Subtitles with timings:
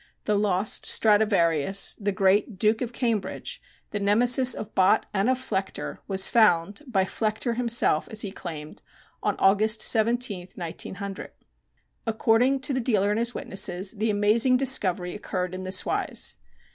[0.25, 3.61] The lost Stradivarius the great "Duke of Cambridge"
[3.91, 8.81] the nemesis of Bott and of Flechter was found by Flechter himself, as he claimed,
[9.21, 11.33] on August 17, 1900.
[12.07, 16.35] According to the dealer and his witnesses the amazing discovery occurred in this wise.